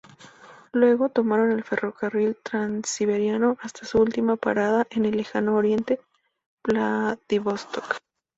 [0.71, 5.99] Luego, tomaron el Ferrocarril Transiberiano hasta su última parada en el Lejano Oriente,
[6.63, 7.99] Vladivostok.